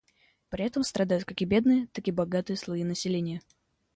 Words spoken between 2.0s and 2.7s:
и богатые